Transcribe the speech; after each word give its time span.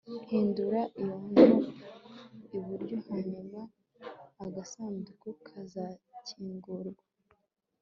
Hindura 0.29 0.81
iyo 1.01 1.15
knop 1.25 1.61
iburyo 2.57 2.97
hanyuma 3.07 3.59
agasanduku 4.45 5.27
kazakingurwa 5.47 7.03